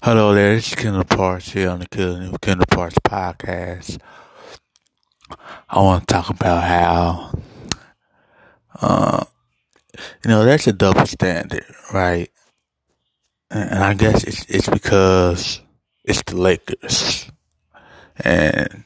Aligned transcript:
Hello 0.00 0.32
there, 0.32 0.54
it's 0.54 0.76
Kendall 0.76 1.02
Parks 1.02 1.50
here 1.50 1.68
on 1.70 1.80
the 1.80 1.88
Kendall 1.88 2.38
Kendall 2.38 2.66
Parks 2.70 2.94
podcast. 3.04 3.98
I 5.68 5.82
want 5.82 6.06
to 6.06 6.14
talk 6.14 6.30
about 6.30 6.62
how, 6.62 7.32
uh, 8.80 9.24
you 10.24 10.28
know, 10.28 10.44
that's 10.44 10.68
a 10.68 10.72
double 10.72 11.04
standard, 11.04 11.64
right? 11.92 12.30
And, 13.50 13.70
and 13.70 13.82
I 13.82 13.94
guess 13.94 14.22
it's 14.22 14.44
it's 14.48 14.68
because 14.68 15.60
it's 16.04 16.22
the 16.22 16.36
Lakers, 16.36 17.28
and 18.20 18.84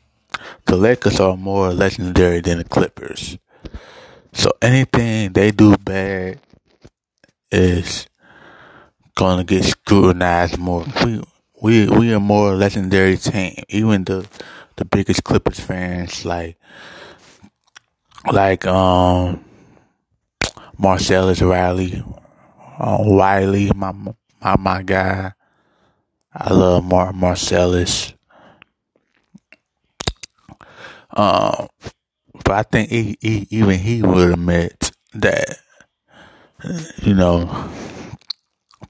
the 0.64 0.76
Lakers 0.76 1.20
are 1.20 1.36
more 1.36 1.74
legendary 1.74 2.40
than 2.40 2.56
the 2.56 2.64
Clippers. 2.64 3.36
So 4.32 4.50
anything 4.62 5.34
they 5.34 5.50
do 5.50 5.76
bad 5.76 6.40
is 7.50 8.06
to 9.16 9.44
get 9.44 9.64
scrutinized 9.64 10.58
more. 10.58 10.84
We 11.04 11.22
we 11.60 11.88
we 11.88 12.12
are 12.12 12.20
more 12.20 12.54
legendary 12.54 13.16
team. 13.16 13.54
Even 13.68 14.04
the 14.04 14.26
the 14.76 14.84
biggest 14.84 15.24
Clippers 15.24 15.60
fans 15.60 16.24
like 16.24 16.56
like 18.32 18.66
um 18.66 19.44
Marcellus 20.78 21.40
Riley, 21.40 22.02
uh, 22.78 22.98
Wiley, 23.00 23.70
my 23.74 23.92
my 23.92 24.56
my 24.58 24.82
guy. 24.82 25.32
I 26.34 26.52
love 26.52 26.84
Mar 26.84 27.12
Marcellus. 27.12 28.14
Um, 31.14 31.68
but 32.44 32.52
I 32.52 32.62
think 32.62 32.88
he, 32.88 33.18
he, 33.20 33.46
even 33.50 33.78
he 33.78 34.02
would 34.02 34.32
admit 34.32 34.92
that 35.12 35.58
you 37.02 37.14
know 37.14 37.70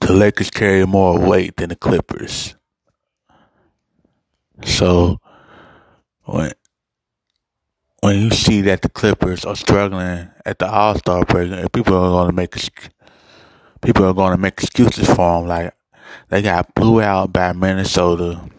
the 0.07 0.13
Lakers 0.13 0.49
carry 0.49 0.85
more 0.85 1.17
weight 1.19 1.55
than 1.57 1.69
the 1.69 1.75
Clippers. 1.75 2.55
So 4.65 5.19
when 6.25 6.51
when 8.01 8.19
you 8.19 8.31
see 8.31 8.61
that 8.61 8.81
the 8.81 8.89
Clippers 8.89 9.45
are 9.45 9.55
struggling 9.55 10.29
at 10.45 10.59
the 10.59 10.69
All 10.69 10.95
Star 10.97 11.25
break, 11.25 11.49
people 11.71 11.95
are 11.95 12.09
going 12.09 12.27
to 12.27 12.33
make 12.35 12.55
people 13.81 14.05
are 14.05 14.13
going 14.13 14.33
to 14.33 14.37
make 14.37 14.61
excuses 14.61 15.07
for 15.07 15.39
them. 15.39 15.47
Like 15.47 15.73
they 16.29 16.41
got 16.41 16.73
blew 16.75 17.01
out 17.01 17.31
by 17.33 17.53
Minnesota 17.53 18.49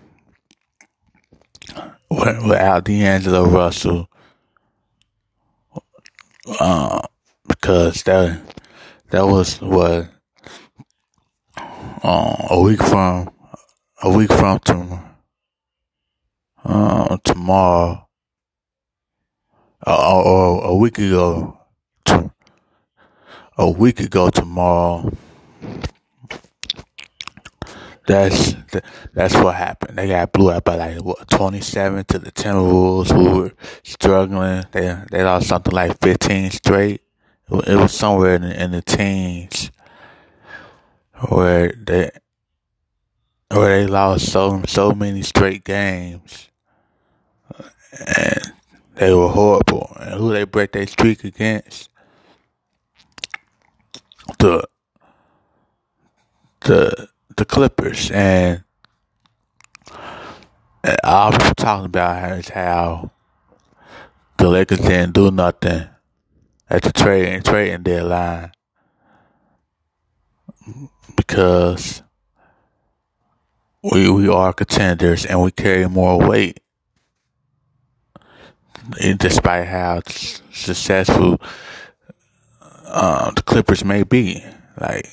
without 2.11 2.85
D'Angelo 2.85 3.47
Russell, 3.47 4.09
uh, 6.61 7.03
because 7.47 8.03
that 8.05 8.41
that 9.11 9.27
was 9.27 9.61
what 9.61 10.09
uh, 12.05 12.49
a 12.51 12.61
week 12.61 12.83
from 12.83 13.31
a 14.03 14.11
week 14.11 14.31
from 14.31 14.59
tomorrow. 14.61 15.11
Uh, 16.63 17.17
tomorrow, 17.25 18.09
uh, 19.87 20.23
or 20.23 20.65
a 20.65 20.75
week 20.75 20.99
ago, 20.99 21.59
to, 22.05 22.31
a 23.59 23.71
week 23.71 24.01
ago 24.01 24.31
tomorrow. 24.31 25.11
That's 28.07 28.55
that's 29.15 29.35
what 29.35 29.55
happened. 29.55 29.97
They 29.97 30.09
got 30.09 30.33
blew 30.33 30.53
out 30.53 30.65
by 30.65 30.77
like 30.77 31.03
what 31.03 31.29
twenty 31.29 31.61
seven 31.61 32.05
to 32.07 32.19
the 32.19 32.33
Timberwolves, 32.33 33.13
who 33.13 33.41
were 33.41 33.53
struggling. 33.83 34.65
They 34.73 34.99
they 35.11 35.23
lost 35.23 35.49
something 35.49 35.73
like 35.73 35.99
fifteen 36.01 36.51
straight. 36.51 37.01
It 37.51 37.77
was 37.77 37.93
somewhere 37.93 38.37
in 38.37 38.43
the, 38.43 38.63
in 38.63 38.71
the 38.73 38.83
teens 38.83 39.71
where 41.29 41.73
they 41.73 42.11
where 43.51 43.81
they 43.81 43.87
lost 43.87 44.31
so 44.31 44.63
so 44.67 44.93
many 44.93 45.23
straight 45.23 45.65
games, 45.65 46.49
and 48.07 48.53
they 48.97 49.13
were 49.15 49.29
horrible. 49.29 49.97
And 50.01 50.15
who 50.15 50.33
they 50.33 50.45
break 50.45 50.73
their 50.73 50.87
streak 50.87 51.25
against? 51.25 51.89
The 54.39 54.65
the 56.63 57.09
the 57.37 57.45
Clippers, 57.45 58.11
and, 58.11 58.65
and 60.83 60.97
all 61.05 61.33
talking 61.33 61.87
about 61.87 62.39
is 62.39 62.49
how 62.49 63.11
the 64.39 64.49
Lakers 64.49 64.79
didn't 64.79 65.13
do 65.15 65.31
nothing 65.31 65.89
at 66.71 66.83
the 66.83 66.93
trading 66.93 67.43
trading 67.43 67.83
deadline 67.83 68.54
because 71.17 72.03
we 73.83 74.11
we 74.11 74.29
are 74.29 74.53
contenders 74.53 75.27
and 75.27 75.43
we 75.43 75.51
carry 75.51 75.89
more 75.89 76.19
weight. 76.19 76.61
Despite 79.19 79.67
how 79.67 80.03
successful 80.07 81.41
uh, 82.87 83.31
the 83.31 83.43
Clippers 83.43 83.85
may 83.85 84.03
be, 84.03 84.45
like 84.79 85.09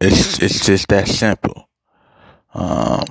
it's 0.00 0.38
it's 0.38 0.64
just 0.64 0.88
that 0.88 1.08
simple. 1.08 1.68
Um, 2.54 3.04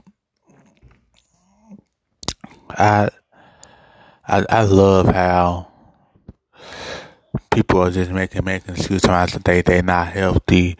I 2.70 3.10
I 4.28 4.46
I 4.50 4.64
love 4.64 5.08
how 5.08 5.72
people 7.52 7.82
are 7.82 7.92
just 7.92 8.12
making 8.12 8.44
making 8.44 8.76
excuses 8.76 9.34
they 9.44 9.62
they 9.62 9.82
not 9.82 10.08
healthy 10.08 10.78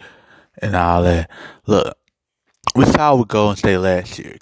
and 0.60 0.76
all 0.76 1.04
that. 1.04 1.30
Look, 1.66 1.98
we 2.76 2.86
saw 2.86 3.16
with 3.16 3.28
Golden 3.28 3.58
State 3.58 3.78
last 3.78 4.20
year. 4.20 4.38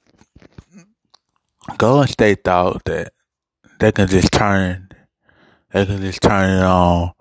Golden 1.78 2.08
State 2.08 2.44
thought 2.44 2.84
that 2.86 3.14
they 3.80 3.92
can 3.92 4.08
just 4.08 4.32
turn, 4.32 4.90
they 5.72 5.86
can 5.86 6.02
just 6.02 6.22
turn 6.22 6.60
it 6.60 6.64
on, 6.64 7.14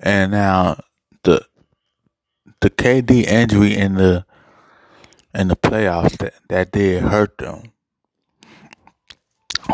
and 0.00 0.30
now 0.30 0.80
the 1.24 1.44
the 2.60 2.70
KD 2.70 3.24
injury 3.26 3.76
in 3.76 3.94
the 3.94 4.24
in 5.34 5.48
the 5.48 5.56
playoffs 5.56 6.16
that 6.18 6.34
that 6.48 6.72
did 6.72 7.02
hurt 7.02 7.38
them. 7.38 7.72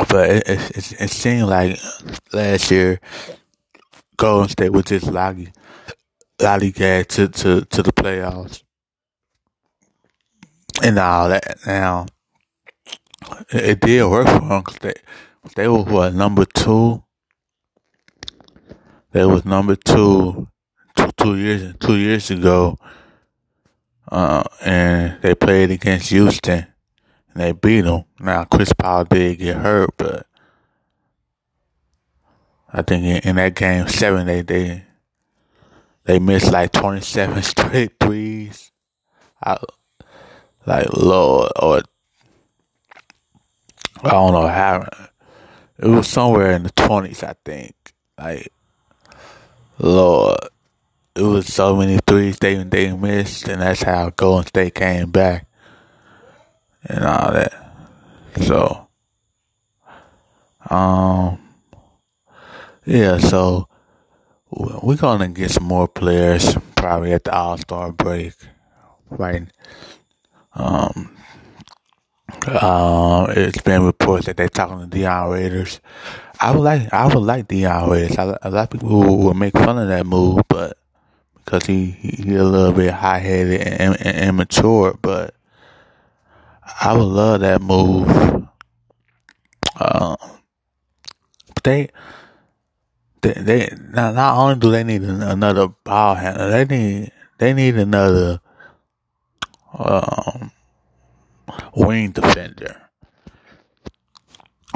But 0.09 0.31
it 0.31 0.49
it, 0.49 0.93
it 1.01 1.11
seemed 1.11 1.49
like 1.49 1.79
last 2.33 2.71
year 2.71 3.01
Golden 4.17 4.49
State 4.49 4.71
was 4.71 4.85
just 4.85 5.07
lolly 5.07 5.53
lollygag 6.39 7.07
to 7.09 7.29
to 7.29 7.65
to 7.67 7.83
the 7.83 7.93
playoffs 7.93 8.64
and 10.85 10.99
all 10.99 11.31
that. 11.31 11.59
Now, 11.67 12.07
it, 13.51 13.81
did 13.81 14.09
work 14.09 14.27
for 14.27 14.41
them 14.41 14.61
because 14.61 14.79
they, 14.81 14.95
they 15.57 15.69
were 15.69 15.83
what, 15.83 16.15
number 16.15 16.45
two? 16.45 17.03
They 19.13 19.25
was 19.25 19.45
number 19.45 19.77
two 19.77 20.49
two, 20.97 21.11
two 21.17 21.37
years 21.37 21.75
two 21.79 21.97
years 21.97 22.31
ago, 22.31 22.77
uh, 24.11 24.43
and 24.61 25.23
they 25.23 25.35
played 25.35 25.71
against 25.71 26.11
Houston, 26.11 26.67
and 27.33 27.43
they 27.43 27.53
beat 27.53 27.83
them. 27.83 28.05
Now 28.19 28.45
Chris 28.45 28.73
Paul 28.73 29.05
did 29.05 29.39
get 29.39 29.57
hurt, 29.57 29.91
but 29.97 30.27
I 32.73 32.83
think 32.83 33.05
in, 33.05 33.31
in 33.31 33.37
that 33.37 33.55
game 33.55 33.87
seven 33.87 34.27
they 34.27 34.43
they 34.43 34.85
they 36.05 36.19
missed 36.19 36.53
like 36.53 36.73
twenty 36.73 37.01
seven 37.01 37.41
straight 37.45 37.93
threes. 38.01 38.73
I, 39.43 39.59
like 40.67 40.93
Lord 40.93 41.53
or 41.61 41.83
I 44.03 44.11
don't 44.11 44.33
know 44.33 44.49
how 44.49 44.89
it 45.79 45.87
was 45.89 46.09
somewhere 46.09 46.53
in 46.53 46.63
the 46.65 46.71
twenties 46.71 47.23
I 47.23 47.35
think. 47.45 47.75
Like 48.19 48.53
Lord 49.79 50.39
it 51.17 51.23
was 51.23 51.47
so 51.47 51.77
many 51.77 51.99
threes 52.07 52.39
they 52.39 52.57
they 52.63 52.93
missed 52.93 53.49
and 53.49 53.63
that's 53.63 53.83
how 53.83 54.11
Golden 54.11 54.47
State 54.47 54.75
came 54.75 55.11
back 55.11 55.47
and 56.85 57.05
all 57.05 57.33
that. 57.33 57.53
So 58.43 58.89
um 60.71 61.41
yeah, 62.87 63.19
so 63.19 63.69
we're 64.51 64.97
gonna 64.97 65.29
get 65.29 65.51
some 65.51 65.65
more 65.65 65.89
players 65.89 66.57
probably 66.77 67.13
at 67.13 67.25
the 67.25 67.35
All 67.35 67.57
Star 67.59 67.93
break, 67.93 68.35
right? 69.11 69.49
Um, 70.55 71.17
uh, 72.47 73.27
it's 73.37 73.63
been 73.63 73.85
reports 73.85 74.27
that 74.27 74.37
they're 74.37 74.49
talking 74.49 74.81
to 74.81 74.87
Dion 74.87 75.31
Waiters. 75.31 75.81
I 76.41 76.51
would 76.51 76.63
like, 76.63 76.93
I 76.93 77.07
would 77.07 77.23
like 77.25 77.49
Dion 77.49 77.89
Waiters. 77.91 78.17
A 78.19 78.51
lot 78.51 78.65
of 78.65 78.71
people 78.71 79.19
will 79.19 79.35
make 79.35 79.55
fun 79.55 79.79
of 79.79 79.89
that 79.89 80.07
move, 80.07 80.43
but 80.49 80.79
because 81.37 81.67
he 81.67 81.91
he, 81.91 82.35
a 82.35 82.45
little 82.45 82.73
bit 82.73 82.93
high 82.93 83.19
headed 83.19 83.61
and, 83.61 83.81
and, 83.81 84.07
and 84.07 84.29
immature, 84.29 84.99
but 85.03 85.35
I 86.81 86.93
would 86.97 87.03
love 87.05 87.41
that 87.41 87.61
move. 87.61 88.09
Um, 89.81 90.17
But 91.55 91.65
they, 91.65 91.89
they, 93.23 93.33
they 93.33 93.69
not, 93.91 94.15
not 94.15 94.37
only 94.39 94.57
do 94.61 94.71
they 94.71 94.85
need 94.85 95.03
another 95.03 95.69
ball 95.85 96.15
handler, 96.15 96.51
they 96.51 96.65
need 96.65 97.13
they 97.39 97.53
need 97.53 97.77
another 97.77 98.41
um, 99.75 100.53
wing 101.75 102.13
defender. 102.13 102.81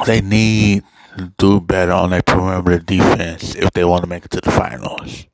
They 0.07 0.21
need 0.21 0.85
to 1.17 1.33
do 1.39 1.61
better 1.61 1.93
on 1.93 2.11
their 2.11 2.23
perimeter 2.23 2.79
defense 2.79 3.55
if 3.55 3.71
they 3.73 3.85
want 3.85 4.03
to 4.03 4.09
make 4.09 4.25
it 4.25 4.31
to 4.33 4.41
the 4.41 4.51
finals. 4.51 5.27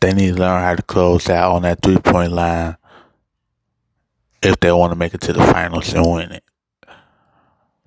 They 0.00 0.12
need 0.12 0.36
to 0.36 0.40
learn 0.40 0.62
how 0.62 0.74
to 0.74 0.82
close 0.82 1.28
out 1.28 1.52
on 1.52 1.62
that 1.62 1.82
three 1.82 1.98
point 1.98 2.32
line 2.32 2.76
if 4.42 4.58
they 4.60 4.72
want 4.72 4.92
to 4.92 4.96
make 4.96 5.14
it 5.14 5.20
to 5.22 5.32
the 5.32 5.44
finals 5.44 5.92
and 5.92 6.10
win 6.10 6.32
it. 6.32 6.44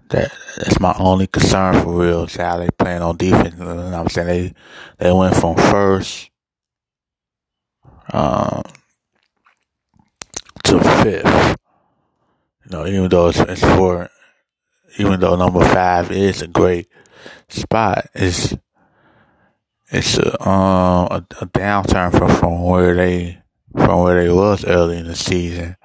That 0.09 0.31
that's 0.57 0.79
my 0.79 0.95
only 0.97 1.27
concern 1.27 1.81
for 1.81 1.93
real. 1.93 2.23
Is 2.23 2.35
how 2.35 2.57
they 2.57 2.69
playing 2.77 3.01
on 3.01 3.17
defense. 3.17 3.55
You 3.57 3.65
know 3.65 3.93
I'm 3.93 4.09
saying 4.09 4.27
they 4.27 4.53
they 4.97 5.11
went 5.11 5.35
from 5.35 5.55
first 5.55 6.29
um, 8.13 8.63
to 10.67 10.79
fifth. 11.03 11.57
You 12.65 12.71
know, 12.71 12.85
even 12.85 13.09
though 13.09 13.29
it's, 13.29 13.39
it's 13.39 13.61
for 13.61 14.09
even 14.99 15.19
though 15.19 15.35
number 15.35 15.63
five 15.63 16.11
is 16.11 16.41
a 16.41 16.47
great 16.47 16.87
spot, 17.47 18.09
it's 18.13 18.53
it's 19.89 20.17
a, 20.17 20.47
um, 20.47 21.07
a, 21.09 21.25
a 21.41 21.45
downturn 21.47 22.11
from, 22.17 22.29
from 22.35 22.63
where 22.63 22.93
they 22.95 23.41
from 23.73 24.03
where 24.03 24.21
they 24.21 24.29
was 24.29 24.65
early 24.65 24.97
in 24.97 25.07
the 25.07 25.15
season. 25.15 25.77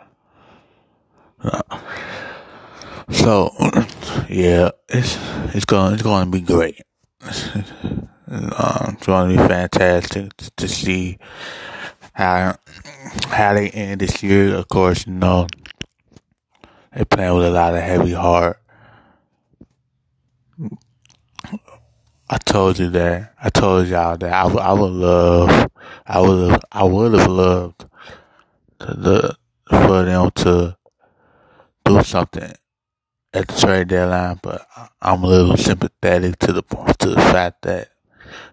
So, 3.11 3.51
yeah, 4.29 4.71
it's 4.89 5.19
it's 5.55 5.65
going 5.65 5.95
it's 5.95 6.03
going 6.03 6.25
to 6.25 6.31
be 6.31 6.41
great. 6.45 6.81
Um, 8.33 8.97
it's 8.97 9.07
going 9.07 9.37
to 9.37 9.43
be 9.43 9.47
fantastic 9.47 10.35
to 10.57 10.67
see 10.67 11.19
how 12.13 12.57
how 13.27 13.55
they 13.55 13.71
end 13.71 14.01
this 14.01 14.23
year. 14.23 14.55
Of 14.57 14.69
course, 14.69 15.07
you 15.07 15.15
know 15.15 15.49
they 16.93 17.05
playing 17.05 17.37
with 17.37 17.47
a 17.47 17.51
lot 17.51 17.75
of 17.75 17.83
heavy 17.83 18.13
heart. 18.13 18.59
I 22.31 22.39
told 22.39 22.79
you 22.79 22.89
that. 22.91 23.35
I 23.43 23.51
told 23.51 23.89
y'all 23.89 24.17
that 24.19 24.33
I, 24.33 24.49
I 24.49 24.73
would 24.73 24.93
love, 24.93 25.71
I 26.07 26.21
would 26.21 26.61
I 26.73 26.85
would 26.85 27.15
have 27.15 27.31
loved 27.31 27.85
the, 28.81 29.37
for 29.69 30.05
them 30.05 30.31
to 30.37 30.77
do 31.85 32.03
something 32.03 32.53
at 33.35 33.49
the 33.49 33.61
trade 33.61 33.89
deadline, 33.89 34.41
but 34.43 34.67
I'm 35.01 35.25
a 35.25 35.29
little 35.29 35.57
sympathetic 35.57 36.39
to 36.41 36.53
the 36.53 36.63
to 37.01 37.11
the 37.11 37.17
fact 37.17 37.63
that 37.63 37.91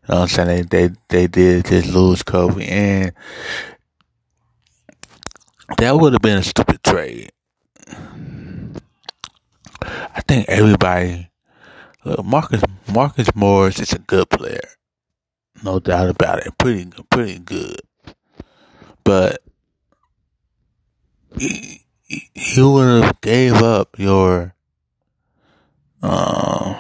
you 0.08 0.14
know 0.14 0.22
what 0.22 0.22
I'm 0.22 0.28
saying 0.28 0.68
they 0.70 0.88
they, 0.88 0.96
they 1.10 1.28
did 1.28 1.66
just 1.66 1.94
lose 1.94 2.24
Kobe 2.24 2.66
and 2.66 3.14
that 5.78 5.96
would 5.96 6.14
have 6.14 6.22
been 6.22 6.40
a 6.40 6.44
stupid 6.44 6.82
trade. 6.84 7.32
I 9.82 10.22
think 10.28 10.50
everybody 10.50 11.30
look, 12.04 12.26
Marcus 12.26 12.62
Marcus 12.92 13.34
Morris 13.36 13.80
is 13.80 13.94
a 13.94 14.00
good 14.00 14.30
player. 14.30 14.60
No 15.64 15.80
doubt 15.80 16.10
about 16.10 16.46
it. 16.46 16.58
Pretty 16.58 16.90
pretty 17.10 17.40
good. 17.40 17.82
But 19.04 19.42
you 21.38 22.72
would 22.72 23.04
have 23.04 23.22
gave 23.22 23.54
up 23.56 23.98
your 23.98 24.56
um 26.02 26.78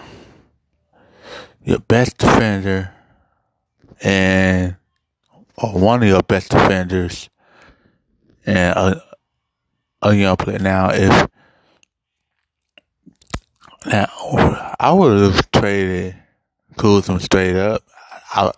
your 1.69 1.79
best 1.79 2.17
defender 2.17 2.91
and 4.01 4.75
or 5.55 5.73
one 5.73 6.01
of 6.01 6.09
your 6.09 6.23
best 6.23 6.49
defenders 6.49 7.29
and 8.43 8.75
a, 8.75 9.03
a 10.01 10.15
young 10.15 10.35
player. 10.35 10.57
Now, 10.57 10.89
if 10.91 11.27
now 13.85 14.07
I 14.79 14.91
would 14.91 15.21
have 15.21 15.51
traded 15.51 16.15
Kuzma 16.75 17.19
straight 17.19 17.55
up. 17.55 17.83
I 18.33 18.51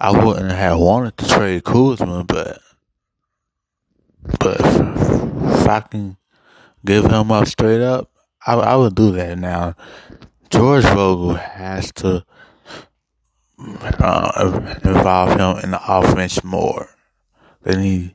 I 0.00 0.24
wouldn't 0.24 0.50
have 0.50 0.80
wanted 0.80 1.16
to 1.18 1.28
trade 1.28 1.62
Kuzma, 1.62 2.24
but 2.24 2.60
but 4.40 4.58
if, 4.60 5.68
I 5.68 5.80
can 5.88 6.16
give 6.84 7.04
him 7.04 7.30
up 7.30 7.46
straight 7.46 7.82
up, 7.82 8.10
I, 8.44 8.54
I 8.54 8.74
would 8.74 8.96
do 8.96 9.12
that. 9.12 9.38
Now, 9.38 9.76
George 10.52 10.84
Vogel 10.84 11.34
has 11.34 11.90
to 11.92 12.24
uh, 13.58 14.60
involve 14.84 15.30
him 15.30 15.64
in 15.64 15.70
the 15.70 15.80
offense 15.88 16.44
more 16.44 16.90
than 17.62 17.82
he 17.82 18.14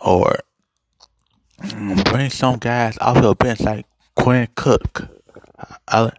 or 0.00 0.36
bring 2.04 2.28
some 2.30 2.58
guys 2.58 2.98
off 2.98 3.22
the 3.22 3.34
bench 3.34 3.60
like 3.60 3.86
Quinn 4.14 4.48
Cook 4.54 5.08
I, 5.88 6.10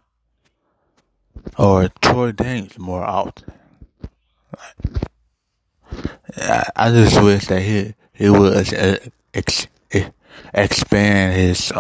or 1.58 1.90
Troy 2.02 2.32
Daniels 2.32 2.78
more 2.80 3.04
often. 3.04 3.54
I, 6.38 6.70
I 6.76 6.92
just 6.92 7.22
wish 7.22 7.46
that 7.46 7.62
he 7.62 7.94
he 8.14 8.30
would 8.30 8.74
ex, 9.34 9.68
expand 10.54 11.36
his 11.36 11.72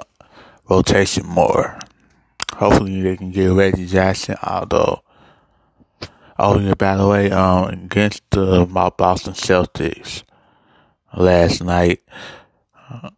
rotation 0.69 1.25
more. 1.25 1.79
Hopefully 2.62 3.02
they 3.02 3.18
can 3.18 3.31
get 3.31 3.48
Reggie 3.48 3.88
Jackson, 3.88 4.36
although 4.44 5.02
Oh 6.44 6.58
yeah, 6.58 6.74
by 6.74 6.96
the 6.96 7.08
way, 7.08 7.30
um, 7.30 7.69
against 7.69 8.24
the 8.31 8.66
Boston 8.66 9.34
Celtics 9.34 10.24
last 11.16 11.63
night, 11.63 12.02
uh, 12.90 13.12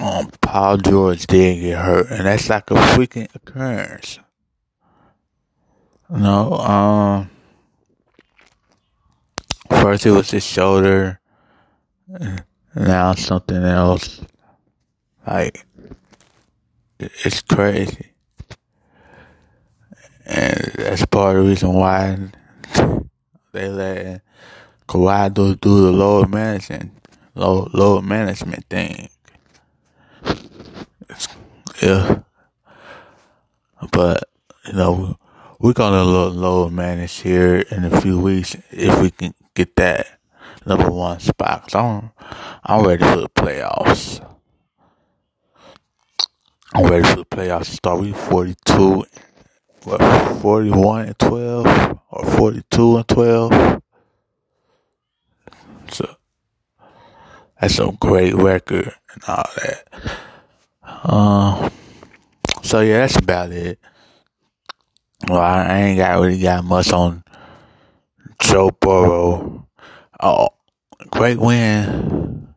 um, 0.00 0.28
Paul 0.40 0.78
George 0.78 1.24
did 1.28 1.60
get 1.60 1.78
hurt, 1.78 2.10
and 2.10 2.26
that's 2.26 2.48
like 2.50 2.68
a 2.72 2.74
freaking 2.74 3.32
occurrence. 3.32 4.18
No, 6.10 6.54
um, 6.54 7.30
first 9.70 10.04
it 10.04 10.10
was 10.10 10.32
his 10.32 10.44
shoulder, 10.44 11.20
now 12.74 13.14
something 13.14 13.62
else. 13.62 14.20
Like, 15.24 15.64
it's 17.22 17.42
crazy. 17.42 18.12
And 20.26 20.72
that's 20.76 21.04
part 21.06 21.36
of 21.36 21.44
the 21.44 21.50
reason 21.50 21.72
why 21.74 22.18
they 23.52 23.68
let 23.68 24.22
Kawhi 24.88 25.32
do, 25.32 25.54
do 25.54 25.82
the 25.86 25.92
load 25.92 26.30
management, 26.30 26.92
load, 27.34 27.72
load 27.74 28.04
management 28.04 28.64
thing. 28.68 29.08
It's, 31.08 31.28
yeah. 31.82 32.20
But, 33.92 34.24
you 34.66 34.72
know, 34.72 35.18
we're 35.60 35.72
gonna 35.72 36.04
load, 36.04 36.34
load 36.34 36.72
manage 36.72 37.20
here 37.20 37.56
in 37.70 37.84
a 37.84 38.00
few 38.00 38.18
weeks 38.18 38.56
if 38.70 39.00
we 39.00 39.10
can 39.10 39.34
get 39.54 39.76
that 39.76 40.18
number 40.66 40.90
one 40.90 41.20
spot. 41.20 41.62
Cause 41.62 41.74
I'm, 41.74 42.10
I'm 42.64 42.86
ready 42.86 43.04
for 43.04 43.16
the 43.16 43.28
playoffs. 43.28 44.24
Ready 46.76 47.04
for 47.08 47.16
the 47.16 47.24
playoffs 47.24 47.66
to 47.66 47.70
start. 47.76 48.00
We 48.00 48.12
42 48.12 49.04
what, 49.84 50.40
41 50.42 51.06
and 51.06 51.18
12 51.18 51.98
or 52.10 52.24
42 52.24 52.96
and 52.96 53.08
12. 53.08 53.82
So 55.90 56.16
that's 57.60 57.78
a 57.78 57.92
great 58.00 58.34
record 58.34 58.92
and 59.12 59.24
all 59.28 59.44
that. 59.56 59.88
Um, 61.04 61.70
so 62.62 62.80
yeah, 62.80 62.98
that's 62.98 63.16
about 63.16 63.52
it. 63.52 63.78
Well, 65.28 65.40
I 65.40 65.76
ain't 65.78 65.98
got 65.98 66.20
really 66.20 66.40
got 66.40 66.64
much 66.64 66.92
on 66.92 67.22
Joe 68.40 68.70
Burrow. 68.80 69.68
Oh, 70.20 70.48
great 71.10 71.38
win. 71.38 72.54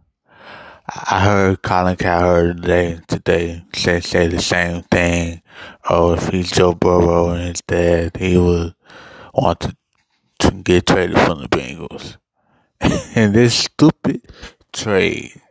I 0.90 1.20
heard 1.20 1.62
Colin 1.62 1.98
Cowherd 1.98 2.62
today 2.62 3.00
today 3.28 3.62
say 3.76 4.00
say 4.00 4.28
the 4.28 4.42
same 4.42 4.84
thing. 4.84 5.42
Oh, 5.90 6.14
if 6.14 6.30
he's 6.30 6.50
Joe 6.50 6.74
Burrow 6.74 7.32
and 7.32 7.50
his 7.50 7.62
dad, 7.68 8.16
he 8.16 8.38
would 8.38 8.74
want 9.34 9.60
to, 9.62 9.76
to 10.40 10.52
get 10.52 10.86
traded 10.86 11.20
from 11.20 11.42
the 11.42 11.50
Bengals. 11.50 12.16
and 13.16 13.34
this 13.34 13.54
stupid 13.54 14.22
trade 14.72 15.42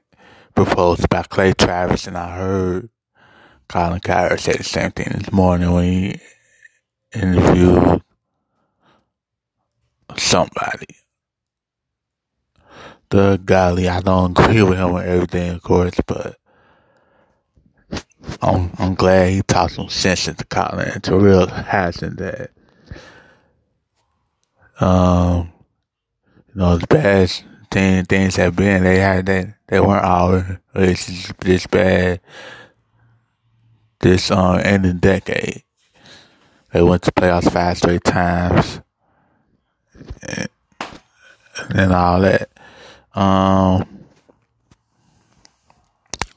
proposed 0.54 1.06
by 1.10 1.22
Clay 1.24 1.52
Travis, 1.52 2.06
and 2.06 2.16
I 2.16 2.34
heard 2.34 2.88
Colin 3.68 4.00
Cowherd 4.00 4.40
say 4.40 4.54
the 4.54 4.64
same 4.64 4.92
thing 4.92 5.12
this 5.14 5.30
morning 5.30 5.70
when 5.70 5.84
he 5.84 6.20
interviewed 7.12 8.00
somebody. 10.16 10.96
The 13.10 13.38
golly, 13.44 13.86
I 13.86 14.00
don't 14.00 14.38
agree 14.38 14.62
with 14.62 14.78
him 14.78 14.94
on 14.94 15.06
everything, 15.06 15.50
of 15.50 15.62
course, 15.62 16.00
but 16.06 16.38
I'm 18.46 18.70
I'm 18.78 18.94
glad 18.94 19.30
he 19.30 19.42
talked 19.42 19.74
some 19.74 19.88
sense 19.88 20.28
into 20.28 20.44
Colin 20.46 21.00
to 21.02 21.18
realizing 21.18 22.14
that 22.16 22.50
um 24.80 25.52
you 26.48 26.54
know 26.54 26.78
the 26.78 26.86
past 26.86 27.44
as 27.76 28.06
things 28.06 28.36
have 28.36 28.56
been. 28.56 28.84
They 28.84 28.98
had 28.98 29.26
that 29.26 29.54
they 29.68 29.80
weren't 29.80 30.04
always 30.04 31.32
this 31.40 31.66
bad. 31.66 32.20
This 34.00 34.30
um 34.30 34.60
ending 34.62 34.98
decade, 34.98 35.62
they 36.72 36.82
went 36.82 37.02
to 37.02 37.12
playoffs 37.12 37.50
five 37.52 37.78
straight 37.78 38.04
times, 38.04 38.80
and, 40.22 40.48
and 41.74 41.92
all 41.92 42.20
that. 42.20 42.50
Um, 43.14 44.04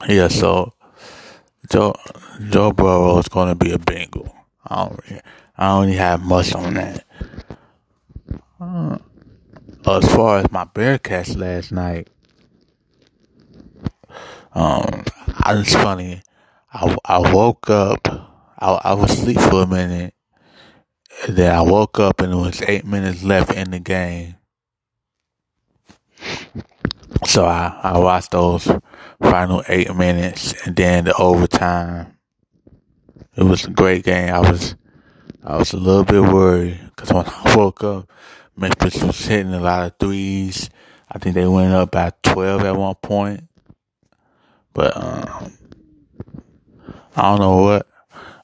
yeah, 0.08 0.28
so 0.28 0.72
Joe 1.70 1.94
Joe 2.48 2.72
Burrow 2.72 3.18
is 3.18 3.28
going 3.28 3.48
to 3.48 3.54
be 3.54 3.70
a 3.70 3.78
Bengal. 3.78 4.34
I 4.66 4.84
don't, 4.84 5.22
I 5.56 5.68
don't 5.68 5.86
really 5.86 5.96
have 5.96 6.20
much 6.20 6.54
on 6.54 6.74
that. 6.74 7.04
Uh, 8.60 8.98
as 9.86 10.14
far 10.14 10.38
as 10.38 10.50
my 10.50 10.64
Bearcats 10.64 11.36
last 11.36 11.72
night, 11.72 12.08
um, 14.52 15.04
I 15.28 15.62
funny. 15.64 16.22
I, 16.72 16.96
I 17.04 17.32
woke 17.32 17.70
up. 17.70 18.06
I, 18.58 18.72
I 18.84 18.94
was 18.94 19.12
asleep 19.12 19.38
for 19.38 19.62
a 19.62 19.66
minute. 19.66 20.14
Then 21.28 21.54
I 21.54 21.62
woke 21.62 21.98
up 21.98 22.20
and 22.20 22.32
it 22.32 22.36
was 22.36 22.62
eight 22.62 22.84
minutes 22.84 23.22
left 23.22 23.52
in 23.52 23.70
the 23.70 23.78
game. 23.78 24.36
So 27.26 27.44
I, 27.44 27.78
I 27.82 27.98
watched 27.98 28.32
those 28.32 28.66
final 29.20 29.62
eight 29.68 29.94
minutes 29.94 30.54
and 30.66 30.74
then 30.76 31.04
the 31.04 31.14
overtime. 31.14 32.16
It 33.36 33.44
was 33.44 33.64
a 33.64 33.70
great 33.70 34.04
game. 34.04 34.32
I 34.32 34.40
was 34.40 34.74
I 35.44 35.56
was 35.56 35.72
a 35.72 35.76
little 35.76 36.04
bit 36.04 36.22
worried 36.22 36.80
because 36.84 37.12
when 37.12 37.24
I 37.28 37.56
woke 37.56 37.84
up, 37.84 38.10
Memphis 38.56 39.02
was 39.02 39.24
hitting 39.24 39.54
a 39.54 39.60
lot 39.60 39.86
of 39.86 39.98
threes. 39.98 40.68
I 41.10 41.18
think 41.18 41.34
they 41.34 41.46
went 41.46 41.72
up 41.72 41.92
by 41.92 42.12
12 42.22 42.62
at 42.62 42.76
one 42.76 42.94
point. 42.96 43.44
But 44.72 44.96
um, 44.96 45.52
I 47.16 47.22
don't 47.22 47.40
know 47.40 47.56
what 47.62 47.86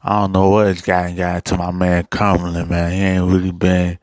I 0.03 0.21
don't 0.21 0.33
know 0.33 0.51
what 0.51 0.67
has 0.69 0.83
gotten 0.83 1.17
got 1.17 1.45
to 1.47 1.57
my 1.57 1.71
man 1.71 2.07
Cumberland, 2.11 2.71
man. 2.71 2.93
He 2.93 2.99
ain't 2.99 3.31
really 3.31 3.53
been 3.53 3.99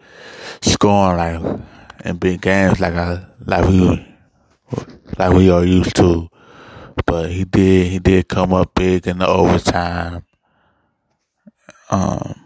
scoring 0.62 1.18
like 1.18 1.60
in 2.06 2.18
big 2.18 2.42
games 2.42 2.80
like 2.80 2.94
I 2.94 3.26
like 3.46 3.68
we 3.68 4.06
like 5.18 5.34
we 5.34 5.50
are 5.50 5.66
used 5.66 5.96
to. 5.98 6.30
But 7.06 7.32
he 7.32 7.44
did 7.44 7.88
he 7.88 8.00
did 8.00 8.28
come 8.28 8.54
up 8.54 8.74
big 8.76 9.08
in 9.08 9.20
the 9.20 9.28
overtime. 9.28 10.26
Um, 11.90 12.44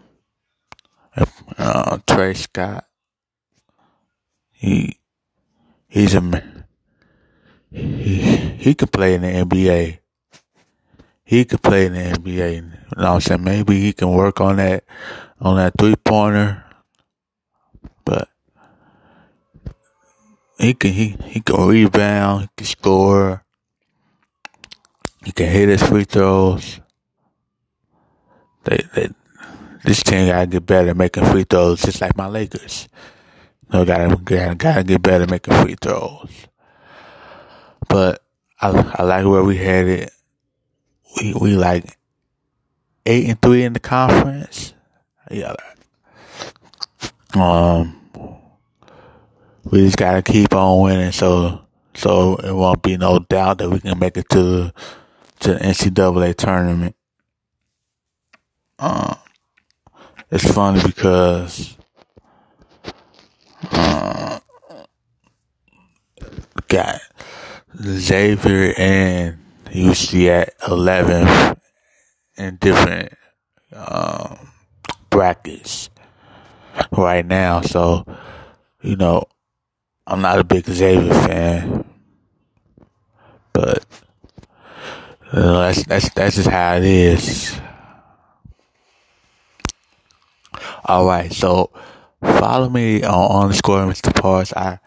uh, 1.56 1.98
Tre 2.06 2.34
Scott. 2.34 2.84
He 4.50 4.98
he's 5.88 6.14
a 6.14 6.42
he 7.70 8.20
he 8.58 8.74
could 8.74 8.92
play 8.92 9.14
in 9.14 9.22
the 9.22 9.28
NBA. 9.28 9.98
He 11.24 11.44
could 11.44 11.62
play 11.62 11.86
in 11.86 11.92
the 11.92 12.00
NBA. 12.00 12.56
You 12.56 12.62
know 12.96 13.14
I'm 13.14 13.20
saying? 13.20 13.44
Maybe 13.44 13.80
he 13.80 13.92
can 13.92 14.10
work 14.12 14.40
on 14.40 14.56
that 14.56 14.84
on 15.40 15.56
that 15.56 15.74
three 15.78 15.96
pointer. 15.96 16.64
But 18.04 18.28
he 20.58 20.74
can 20.74 20.92
he 20.92 21.16
he 21.24 21.40
can 21.40 21.66
rebound, 21.66 22.42
he 22.42 22.48
can 22.56 22.66
score, 22.66 23.44
he 25.28 25.32
can 25.32 25.50
hit 25.50 25.68
his 25.68 25.82
free 25.82 26.04
throws. 26.04 26.80
They 28.64 28.78
they 28.94 29.10
this 29.84 30.02
team 30.02 30.26
gotta 30.26 30.46
get 30.46 30.64
better 30.64 30.88
at 30.88 30.96
making 30.96 31.26
free 31.26 31.44
throws, 31.44 31.82
just 31.82 32.00
like 32.00 32.16
my 32.16 32.28
Lakers. 32.28 32.88
You 33.70 33.78
know, 33.78 33.84
gotta 33.84 34.16
gotta, 34.16 34.54
gotta 34.54 34.84
get 34.84 35.02
better 35.02 35.26
making 35.26 35.52
free 35.52 35.76
throws. 35.78 36.30
But 37.90 38.22
I 38.58 38.68
I 38.94 39.02
like 39.02 39.26
where 39.26 39.44
we 39.44 39.58
headed. 39.58 40.08
We 41.20 41.34
we 41.34 41.56
like 41.56 41.98
eight 43.04 43.28
and 43.28 43.42
three 43.42 43.64
in 43.64 43.74
the 43.74 43.80
conference. 43.80 44.72
Yeah. 45.30 45.56
Um 47.34 48.00
we 49.64 49.84
just 49.84 49.98
gotta 49.98 50.22
keep 50.22 50.54
on 50.54 50.84
winning 50.84 51.12
so 51.12 51.66
so 51.94 52.36
it 52.36 52.52
won't 52.52 52.80
be 52.80 52.96
no 52.96 53.18
doubt 53.18 53.58
that 53.58 53.68
we 53.68 53.78
can 53.78 53.98
make 53.98 54.16
it 54.16 54.30
to 54.30 54.72
to 55.40 55.54
the 55.54 55.60
NCAA 55.60 56.34
tournament. 56.34 56.96
Um, 58.78 59.16
it's 60.30 60.50
funny 60.52 60.82
because 60.82 61.76
uh, 63.72 64.38
got 66.68 67.00
Xavier 67.80 68.74
and 68.76 69.38
UC 69.66 70.28
at 70.28 70.58
11th 70.60 71.58
in 72.36 72.56
different 72.56 73.12
um, 73.72 74.50
brackets 75.10 75.90
right 76.92 77.24
now. 77.24 77.60
So, 77.60 78.04
you 78.82 78.96
know, 78.96 79.24
I'm 80.06 80.20
not 80.20 80.38
a 80.38 80.44
big 80.44 80.64
Xavier 80.66 81.12
fan, 81.12 81.84
but 83.52 83.84
that's 85.40 85.84
that's 85.84 86.10
that's 86.10 86.36
just 86.36 86.48
how 86.48 86.76
it 86.76 86.84
is. 86.84 87.58
All 90.84 91.06
right, 91.06 91.32
so 91.32 91.70
follow 92.22 92.68
me 92.68 93.02
on 93.02 93.42
underscore 93.42 93.80
Mr. 93.86 94.14
Parks. 94.14 94.52
I 94.54 94.78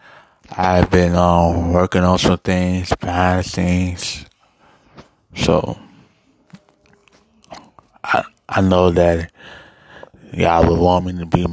I've 0.50 0.90
been 0.90 1.14
um 1.14 1.72
working 1.72 2.02
on 2.02 2.18
some 2.18 2.38
things 2.38 2.92
behind 2.96 3.44
the 3.44 3.48
scenes, 3.48 4.26
so 5.36 5.78
I 8.04 8.24
I 8.48 8.60
know 8.60 8.90
that 8.90 9.30
y'all 10.32 10.68
would 10.68 10.78
want 10.78 11.06
me 11.06 11.18
to 11.18 11.26
be 11.26 11.46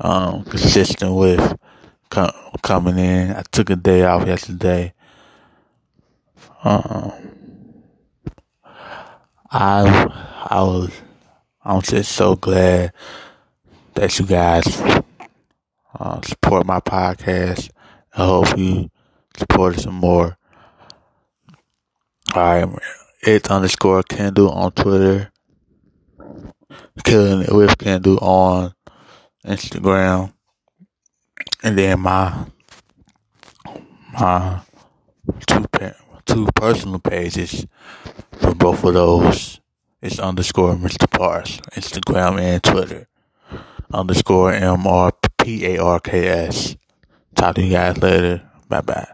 um 0.00 0.44
consistent 0.44 1.14
with 1.14 1.58
coming 2.64 2.98
in. 2.98 3.30
I 3.30 3.42
took 3.52 3.70
a 3.70 3.76
day 3.76 4.04
off 4.04 4.26
yesterday. 4.26 4.94
Um, 6.64 7.12
I 9.56 10.10
I 10.50 10.62
was 10.62 10.90
I'm 11.64 11.80
just 11.80 12.10
so 12.10 12.34
glad 12.34 12.92
that 13.94 14.18
you 14.18 14.26
guys 14.26 14.66
uh, 15.96 16.20
support 16.22 16.66
my 16.66 16.80
podcast. 16.80 17.70
I 18.12 18.24
hope 18.24 18.58
you 18.58 18.90
support 19.36 19.78
it 19.78 19.82
some 19.82 19.94
more. 19.94 20.36
Alright, 22.34 22.68
it's 23.22 23.48
underscore 23.48 24.02
Kendall 24.02 24.50
on 24.50 24.72
Twitter. 24.72 25.30
Killing 27.04 27.42
it 27.42 27.54
with 27.54 27.78
Kendall 27.78 28.18
on 28.18 28.74
Instagram. 29.46 30.32
And 31.62 31.78
then 31.78 32.00
my 32.00 32.46
my 34.14 34.62
two 35.46 35.64
two 36.26 36.48
personal 36.54 36.98
pages 36.98 37.66
for 38.32 38.54
both 38.54 38.84
of 38.84 38.94
those 38.94 39.60
It's 40.02 40.18
underscore 40.18 40.74
Mr. 40.74 41.10
Parks, 41.10 41.58
Instagram 41.72 42.40
and 42.40 42.62
Twitter 42.62 43.08
underscore 43.92 44.52
M 44.52 44.86
R 44.86 45.12
P 45.38 45.64
A 45.66 45.82
R 45.82 46.00
K 46.00 46.28
S. 46.28 46.76
Talk 47.34 47.54
to 47.56 47.62
you 47.62 47.70
guys 47.70 47.98
later. 47.98 48.42
Bye 48.68 48.80
bye. 48.80 49.08